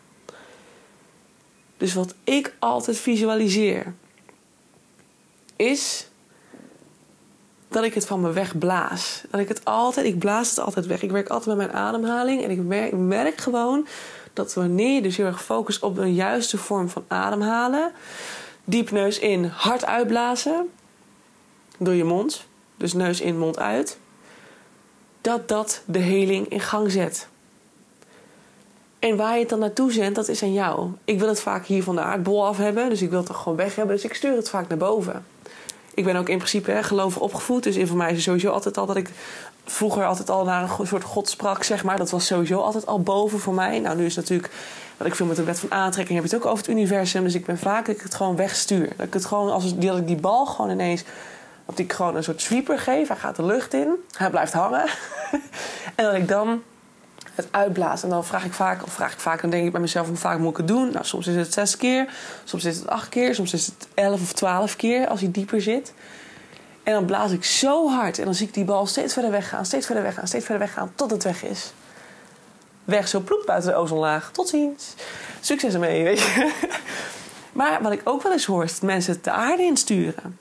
[1.76, 3.94] Dus wat ik altijd visualiseer,
[5.56, 6.08] is
[7.76, 9.22] dat ik het van me wegblaas.
[9.30, 11.02] Dat ik het altijd, ik blaas het altijd weg.
[11.02, 13.86] Ik werk altijd met mijn ademhaling en ik merk, gewoon
[14.32, 17.92] dat wanneer je dus heel erg focust op een juiste vorm van ademhalen,
[18.64, 20.70] diep neus in, hard uitblazen
[21.78, 22.46] door je mond.
[22.76, 23.98] Dus neus in, mond uit
[25.20, 27.28] dat dat de heling in gang zet.
[28.98, 30.90] En waar je het dan naartoe zendt, dat is aan jou.
[31.04, 33.34] Ik wil het vaak hier van de aardbol af hebben, dus ik wil het er
[33.34, 35.24] gewoon weg hebben, dus ik stuur het vaak naar boven.
[35.96, 38.78] Ik ben ook in principe hè, gelovig opgevoed, dus in voor mij is sowieso altijd
[38.78, 39.10] al dat ik
[39.64, 41.96] vroeger altijd al naar een soort God sprak, zeg maar.
[41.96, 43.78] Dat was sowieso altijd al boven voor mij.
[43.78, 44.52] Nou, nu is natuurlijk,
[44.96, 47.34] wat ik veel met de wet van aantrekking heb het ook over het universum, dus
[47.34, 48.92] ik ben vaak dat ik het gewoon wegstuur.
[48.96, 51.04] Dat ik het gewoon, als dat ik die bal gewoon ineens
[51.66, 53.08] dat ik gewoon een soort sweeper geef.
[53.08, 53.94] Hij gaat de lucht in.
[54.16, 54.84] Hij blijft hangen.
[55.96, 56.62] en dat ik dan
[57.36, 58.02] het uitblaas.
[58.02, 60.16] En dan vraag ik vaak, of vraag ik vaak, dan denk ik bij mezelf, hoe
[60.16, 60.90] vaak moet ik het doen?
[60.92, 62.08] Nou, soms is het zes keer,
[62.44, 65.62] soms is het acht keer, soms is het elf of twaalf keer als hij dieper
[65.62, 65.92] zit.
[66.82, 69.66] En dan blaas ik zo hard en dan zie ik die bal steeds verder weggaan,
[69.66, 71.72] steeds verder weggaan, steeds verder weggaan, tot het weg is.
[72.84, 74.30] Weg zo ploep buiten de ozonlaag.
[74.32, 74.94] Tot ziens.
[75.40, 76.52] Succes ermee, weet je.
[77.52, 80.38] Maar wat ik ook wel eens hoor, is dat mensen het de aarde insturen.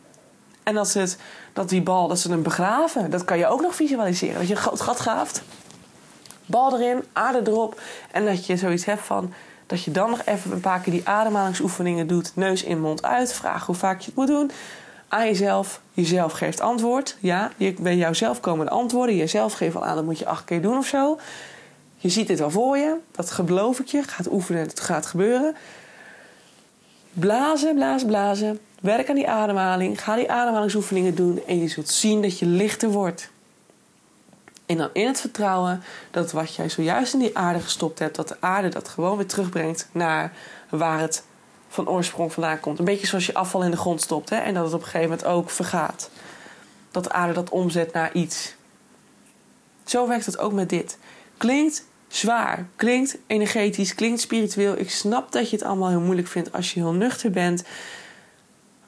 [0.63, 1.17] En dat, ze het,
[1.53, 3.10] dat die bal, dat ze hem begraven.
[3.10, 4.36] Dat kan je ook nog visualiseren.
[4.36, 5.41] Dat je een groot gat graaft.
[6.45, 7.81] Bal erin, aarde erop.
[8.12, 9.34] En dat je zoiets hebt van...
[9.67, 12.31] Dat je dan nog even een paar keer die ademhalingsoefeningen doet.
[12.36, 13.34] Neus in, mond uit.
[13.34, 14.51] Vraag hoe vaak je het moet doen.
[15.08, 15.81] Aan jezelf.
[15.93, 17.17] Jezelf geeft antwoord.
[17.19, 19.15] Ja, je, bij jouzelf komen de antwoorden.
[19.15, 21.19] Jezelf geeft al aan, dat moet je acht keer doen of zo.
[21.97, 22.95] Je ziet dit wel voor je.
[23.12, 24.03] Dat geloof ik je.
[24.03, 25.55] Gaat oefenen het gaat gebeuren.
[27.13, 28.60] Blazen, blazen, blazen.
[28.81, 30.03] Werk aan die ademhaling.
[30.03, 31.41] Ga die ademhalingsoefeningen doen.
[31.47, 33.29] En je zult zien dat je lichter wordt.
[34.65, 38.28] En dan in het vertrouwen dat wat jij zojuist in die aarde gestopt hebt, dat
[38.28, 40.34] de aarde dat gewoon weer terugbrengt naar
[40.69, 41.23] waar het
[41.67, 42.80] van oorsprong vandaan komt.
[42.80, 44.36] Een beetje zoals je afval in de grond stopt hè?
[44.36, 46.10] en dat het op een gegeven moment ook vergaat.
[46.91, 48.56] Dat de aarde dat omzet naar iets.
[49.86, 50.97] Zo werkt het ook met dit.
[51.38, 54.78] Klinkt zwaar, klinkt energetisch, klinkt spiritueel.
[54.78, 57.63] Ik snap dat je het allemaal heel moeilijk vindt als je heel nuchter bent.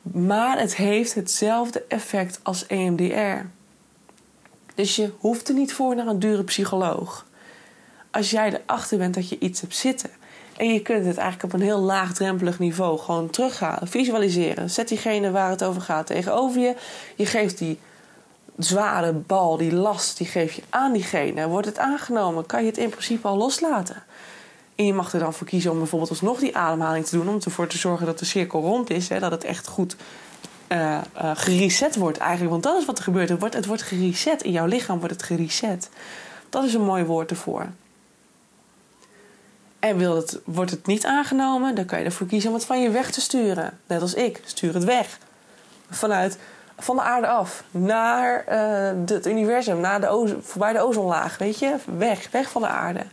[0.02, 3.46] Maar het heeft hetzelfde effect als EMDR.
[4.78, 7.26] Dus je hoeft er niet voor naar een dure psycholoog.
[8.12, 10.10] Als jij erachter bent dat je iets hebt zitten
[10.58, 14.70] en je kunt het eigenlijk op een heel laagdrempelig niveau gewoon terughalen, visualiseren.
[14.70, 16.76] Zet diegene waar het over gaat tegenover je.
[17.16, 17.80] Je geeft die
[18.58, 21.48] zware bal, die last, die geef je aan diegene.
[21.48, 24.04] Wordt het aangenomen, kan je het in principe al loslaten.
[24.76, 27.30] En je mag er dan voor kiezen om bijvoorbeeld alsnog die ademhaling te doen.
[27.30, 29.10] Om ervoor te zorgen dat de cirkel rond is.
[29.10, 29.96] Hè, dat het echt goed
[30.68, 31.02] uh,
[31.34, 32.52] gereset wordt eigenlijk.
[32.52, 33.30] Want dat is wat er gebeurt.
[33.30, 34.44] Het wordt, het wordt gereset.
[34.44, 35.90] In jouw lichaam wordt het gereset.
[36.50, 37.68] Dat is een mooi woord ervoor.
[39.80, 42.82] En wil het, wordt het niet aangenomen, dan kan je ervoor kiezen om het van
[42.82, 43.80] je weg te sturen.
[43.88, 45.18] Net als ik, stuur het weg.
[45.90, 46.38] Vanuit,
[46.78, 51.76] van de aarde af, naar uh, het universum, naar de voorbij de ozonlaag, weet je?
[51.98, 53.06] Weg, weg van de aarde.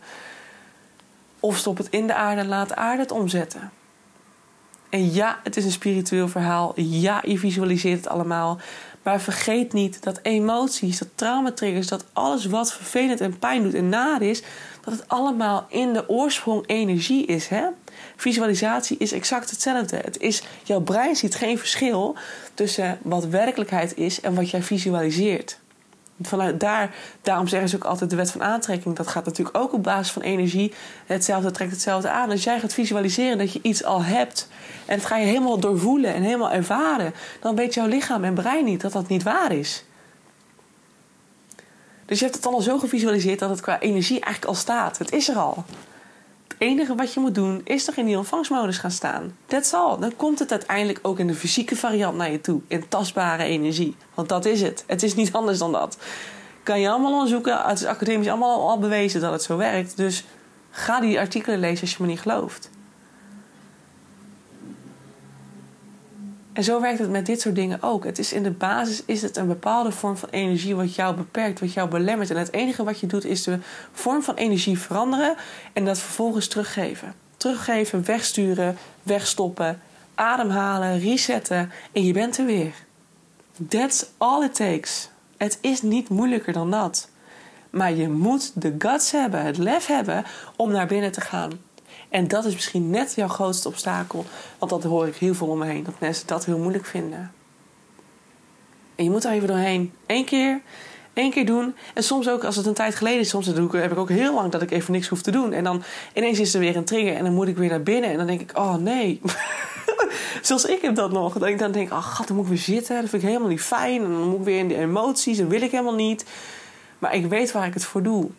[1.41, 3.71] Of stop het in de aarde en laat de aarde het omzetten.
[4.95, 6.73] En ja, het is een spiritueel verhaal.
[6.77, 8.59] Ja, je visualiseert het allemaal.
[9.03, 13.89] Maar vergeet niet dat emoties, dat traumatriggers, dat alles wat vervelend en pijn doet en
[13.89, 14.43] naar is,
[14.85, 17.49] dat het allemaal in de oorsprong energie is.
[17.49, 17.67] Hè?
[18.17, 19.97] Visualisatie is exact hetzelfde.
[19.97, 22.17] Het is, jouw brein ziet geen verschil
[22.55, 25.59] tussen wat werkelijkheid is en wat jij visualiseert.
[26.23, 28.97] Vanuit daar, daarom zeggen ze ook altijd de wet van aantrekking.
[28.97, 30.73] Dat gaat natuurlijk ook op basis van energie.
[31.07, 32.31] Hetzelfde trekt hetzelfde aan.
[32.31, 34.49] Als jij gaat visualiseren dat je iets al hebt.
[34.87, 37.15] En het ga je helemaal doorvoelen en helemaal ervaren.
[37.41, 39.85] Dan weet jouw lichaam en brein niet dat dat niet waar is.
[42.07, 44.99] Dus je hebt het al zo gevisualiseerd dat het qua energie eigenlijk al staat.
[44.99, 45.65] Het is er al.
[46.65, 49.37] Enige wat je moet doen is toch in die ontvangstmodus gaan staan.
[49.47, 49.99] That's all.
[49.99, 52.61] Dan komt het uiteindelijk ook in de fysieke variant naar je toe.
[52.67, 53.97] In tastbare energie.
[54.15, 54.85] Want dat is het.
[54.87, 55.99] Het is niet anders dan dat.
[56.63, 57.63] Kan je allemaal onderzoeken.
[57.63, 59.97] Het is academisch allemaal al bewezen dat het zo werkt.
[59.97, 60.25] Dus
[60.71, 62.71] ga die artikelen lezen als je me niet gelooft.
[66.55, 68.05] En zo werkt het met dit soort dingen ook.
[68.05, 71.61] Het is in de basis is het een bepaalde vorm van energie wat jou beperkt,
[71.61, 72.31] wat jou belemmert.
[72.31, 73.59] En het enige wat je doet is de
[73.93, 75.35] vorm van energie veranderen
[75.73, 77.15] en dat vervolgens teruggeven.
[77.37, 79.81] Teruggeven, wegsturen, wegstoppen,
[80.15, 82.75] ademhalen, resetten en je bent er weer.
[83.69, 85.09] That's all it takes.
[85.37, 87.09] Het is niet moeilijker dan dat.
[87.71, 90.25] Maar je moet de guts hebben, het lef hebben
[90.57, 91.51] om naar binnen te gaan.
[92.15, 94.25] En dat is misschien net jouw grootste obstakel.
[94.59, 95.85] Want dat hoor ik heel veel om me heen.
[95.85, 97.33] Dat mensen dat heel moeilijk vinden.
[98.95, 99.93] En je moet er even doorheen.
[100.07, 100.61] Eén keer.
[101.13, 101.75] één keer doen.
[101.95, 103.29] En soms ook als het een tijd geleden is.
[103.29, 105.53] Soms heb ik ook heel lang dat ik even niks hoef te doen.
[105.53, 107.17] En dan ineens is er weer een trigger.
[107.17, 108.11] En dan moet ik weer naar binnen.
[108.11, 109.21] En dan denk ik, oh nee.
[110.43, 111.47] Zoals ik heb dat nog.
[111.47, 113.01] Ik dan denk, oh god, dan moet ik weer zitten.
[113.01, 114.05] Dat vind ik helemaal niet fijn.
[114.05, 115.39] En dan moet ik weer in de emoties.
[115.39, 116.25] Dat wil ik helemaal niet.
[116.99, 118.31] Maar ik weet waar ik het voor doe.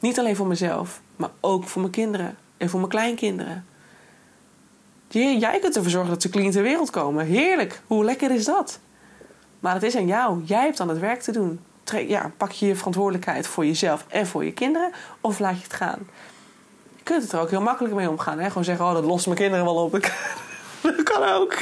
[0.00, 1.00] Niet alleen voor mezelf.
[1.16, 2.36] Maar ook voor mijn kinderen.
[2.68, 3.66] Voor mijn kleinkinderen.
[5.08, 7.26] Jij kunt ervoor zorgen dat ze clean ter wereld komen.
[7.26, 7.80] Heerlijk.
[7.86, 8.78] Hoe lekker is dat?
[9.60, 10.42] Maar het is aan jou.
[10.44, 11.60] Jij hebt dan het werk te doen.
[12.06, 14.92] Ja, pak je je verantwoordelijkheid voor jezelf en voor je kinderen.
[15.20, 15.98] Of laat je het gaan.
[16.96, 18.38] Je kunt het er ook heel makkelijk mee omgaan.
[18.38, 18.48] Hè?
[18.48, 19.92] Gewoon zeggen, oh, dat lost mijn kinderen wel op.
[20.82, 21.58] dat kan ook.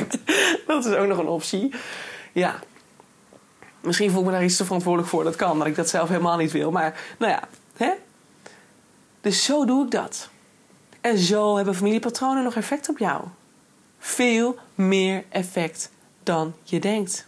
[0.67, 1.75] Dat is ook nog een optie.
[2.33, 2.55] Ja.
[3.81, 5.25] Misschien voel ik me daar iets te verantwoordelijk voor.
[5.25, 6.71] Dat kan, dat ik dat zelf helemaal niet wil.
[6.71, 7.43] Maar, nou ja.
[7.77, 7.91] Hè?
[9.21, 10.31] Dus zo doe ik dat.
[11.03, 13.25] En zo hebben familiepatronen nog effect op jou.
[13.99, 15.91] Veel meer effect
[16.23, 17.27] dan je denkt.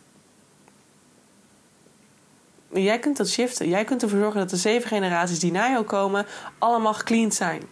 [2.72, 3.68] Jij kunt dat shiften.
[3.68, 6.26] Jij kunt ervoor zorgen dat de zeven generaties die na jou komen,
[6.58, 7.62] allemaal gecleaned zijn.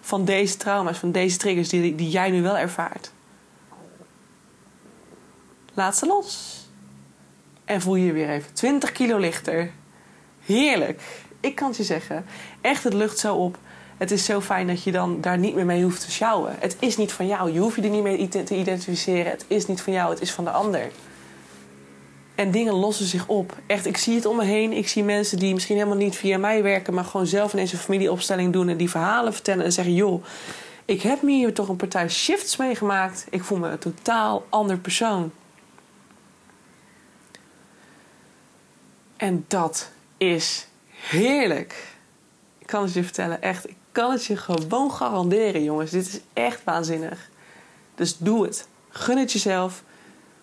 [0.00, 3.12] Van deze trauma's, van deze triggers die, die jij nu wel ervaart.
[5.74, 6.62] Laat ze los.
[7.64, 9.70] En voel je je weer even 20 kilo lichter.
[10.44, 11.02] Heerlijk.
[11.40, 12.26] Ik kan het je zeggen.
[12.60, 13.58] Echt, het lucht zo op
[14.04, 16.56] het is zo fijn dat je dan daar niet meer mee hoeft te sjouwen.
[16.58, 17.52] Het is niet van jou.
[17.52, 19.30] Je hoeft je er niet mee te identificeren.
[19.30, 20.90] Het is niet van jou, het is van de ander.
[22.34, 23.56] En dingen lossen zich op.
[23.66, 24.72] Echt, ik zie het om me heen.
[24.72, 27.78] Ik zie mensen die misschien helemaal niet via mij werken, maar gewoon zelf ineens een
[27.78, 30.24] familieopstelling doen en die verhalen vertellen en zeggen: joh,
[30.84, 33.26] ik heb hier toch een partij shifts meegemaakt.
[33.30, 35.32] Ik voel me een totaal ander persoon.
[39.16, 41.96] En dat is heerlijk.
[42.58, 45.90] Ik kan het je vertellen, echt kan het je gewoon garanderen, jongens.
[45.90, 47.28] Dit is echt waanzinnig.
[47.94, 48.68] Dus doe het.
[48.88, 49.82] Gun het jezelf.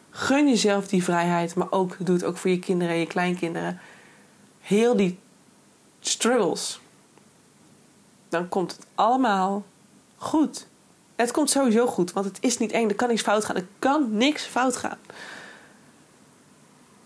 [0.10, 3.80] Gun jezelf die vrijheid, maar ook doe het ook voor je kinderen en je kleinkinderen.
[4.62, 5.20] Heel die
[6.00, 6.80] struggles.
[8.30, 9.64] Dan komt het allemaal
[10.18, 10.68] goed.
[11.16, 12.90] Het komt sowieso goed, want het is niet één.
[12.90, 13.56] Er kan niks fout gaan.
[13.56, 14.98] Er kan niks fout gaan.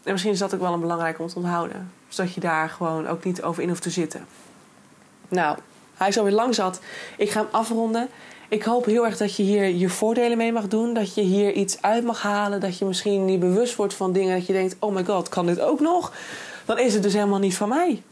[0.04, 1.92] En misschien is dat ook wel een belangrijk om te onthouden.
[2.08, 4.28] Zodat je daar gewoon ook niet over in hoeft te zitten.
[5.28, 5.58] Nou,
[5.98, 6.80] hij is alweer lang zat.
[7.18, 8.10] Ik ga hem afronden.
[8.50, 10.94] Ik hoop heel erg dat je hier je voordelen mee mag doen.
[10.94, 12.60] Dat je hier iets uit mag halen.
[12.60, 14.38] Dat je misschien niet bewust wordt van dingen.
[14.38, 16.14] Dat je denkt: oh my god, kan dit ook nog?
[16.66, 18.04] Dan is het dus helemaal niet van mij.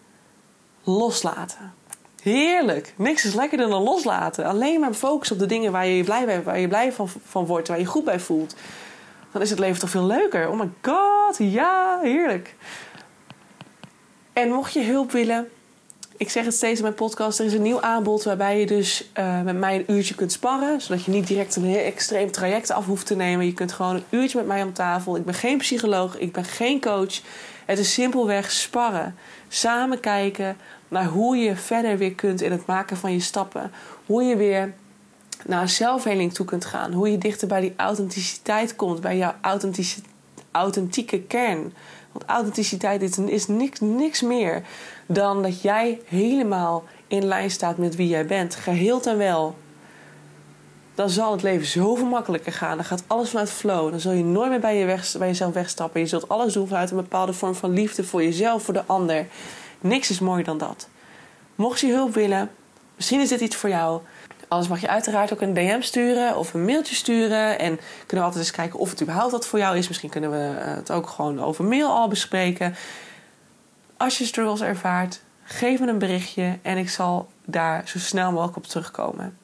[0.83, 1.73] Loslaten.
[2.21, 2.93] Heerlijk.
[2.97, 4.45] Niks is lekkerder dan loslaten.
[4.45, 7.45] Alleen maar focus op de dingen waar je blij, bij, waar je blij van, van
[7.45, 7.67] wordt.
[7.67, 8.55] Waar je goed bij voelt.
[9.31, 10.49] Dan is het leven toch veel leuker.
[10.49, 12.55] Oh my god, ja, heerlijk.
[14.33, 15.49] En mocht je hulp willen,
[16.23, 19.09] ik zeg het steeds in mijn podcast, er is een nieuw aanbod waarbij je dus
[19.19, 20.81] uh, met mij een uurtje kunt sparren.
[20.81, 23.45] Zodat je niet direct een heel extreem traject af hoeft te nemen.
[23.45, 25.15] Je kunt gewoon een uurtje met mij om tafel.
[25.15, 27.21] Ik ben geen psycholoog, ik ben geen coach.
[27.65, 29.15] Het is simpelweg sparren.
[29.47, 30.57] Samen kijken
[30.87, 33.71] naar hoe je verder weer kunt in het maken van je stappen.
[34.05, 34.73] Hoe je weer
[35.45, 36.93] naar zelfheling toe kunt gaan.
[36.93, 39.33] Hoe je dichter bij die authenticiteit komt, bij jouw
[40.51, 41.73] authentieke kern.
[42.13, 44.63] Want authenticiteit is, is niks, niks meer
[45.05, 48.55] dan dat jij helemaal in lijn staat met wie jij bent.
[48.55, 49.55] Geheel en wel.
[50.95, 52.77] Dan zal het leven zoveel makkelijker gaan.
[52.77, 53.89] Dan gaat alles vanuit flow.
[53.89, 56.01] Dan zul je nooit meer bij, je weg, bij jezelf wegstappen.
[56.01, 59.27] Je zult alles doen vanuit een bepaalde vorm van liefde voor jezelf, voor de ander.
[59.81, 60.87] Niks is mooier dan dat.
[61.55, 62.51] Mocht je hulp willen,
[62.95, 64.01] misschien is dit iets voor jou.
[64.53, 67.59] Anders mag je uiteraard ook een DM sturen of een mailtje sturen.
[67.59, 69.87] En kunnen we altijd eens kijken of het überhaupt wat voor jou is.
[69.87, 72.75] Misschien kunnen we het ook gewoon over mail al bespreken.
[73.97, 78.57] Als je struggles ervaart, geef me een berichtje en ik zal daar zo snel mogelijk
[78.57, 79.37] op terugkomen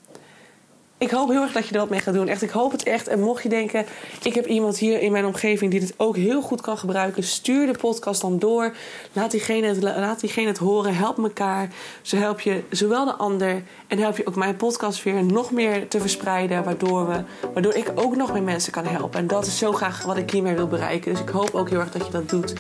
[1.00, 2.28] ik hoop heel erg dat je er wat mee gaat doen.
[2.28, 3.08] Echt, ik hoop het echt.
[3.08, 3.86] En mocht je denken,
[4.24, 7.66] ik heb iemand hier in mijn omgeving die dit ook heel goed kan gebruiken, stuur
[7.66, 8.76] de podcast dan door.
[9.14, 10.96] Laat diegene het, laat diegene het horen.
[10.96, 11.70] Help elkaar.
[12.02, 15.88] Zo help je zowel de ander en help je ook mijn podcast weer nog meer
[15.88, 19.20] te verspreiden, waardoor, we, waardoor ik ook nog meer mensen kan helpen.
[19.20, 21.12] En dat is zo graag wat ik hiermee wil bereiken.
[21.12, 22.54] Dus ik hoop ook heel erg dat je dat doet.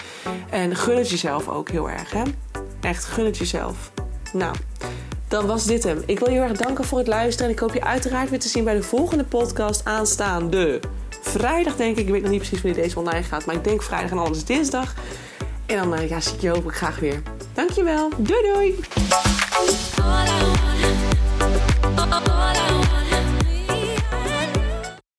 [0.49, 2.11] En gun het jezelf ook heel erg.
[2.11, 2.23] Hè?
[2.81, 3.91] Echt, gun het jezelf.
[4.33, 4.55] Nou
[5.29, 6.03] dan was dit hem.
[6.05, 7.47] Ik wil je heel erg danken voor het luisteren.
[7.47, 10.79] En ik hoop je uiteraard weer te zien bij de volgende podcast aanstaande
[11.21, 12.05] vrijdag, denk ik.
[12.05, 13.45] Ik weet nog niet precies wanneer deze online gaat.
[13.45, 14.93] Maar ik denk vrijdag en anders dinsdag.
[15.65, 17.21] En dan eh, ja, zie ik je hopelijk graag weer.
[17.53, 18.09] Dankjewel.
[18.17, 18.79] Doei doei.